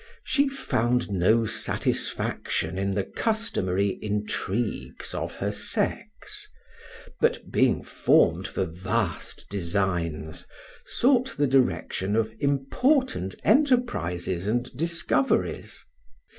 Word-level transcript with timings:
She 0.23 0.49
found 0.49 1.11
no 1.11 1.45
satisfaction 1.45 2.75
in 2.79 2.95
the 2.95 3.03
customary 3.03 3.99
intrigues 4.01 5.13
of 5.13 5.35
her 5.35 5.51
sex, 5.51 6.47
but, 7.19 7.51
being 7.51 7.83
formed 7.83 8.47
for 8.47 8.65
vast 8.65 9.45
designs, 9.51 10.47
sought 10.87 11.37
the 11.37 11.45
direction 11.45 12.15
of 12.15 12.33
important 12.39 13.35
enterprises 13.43 14.47
and 14.47 14.75
discoveries. 14.75 15.85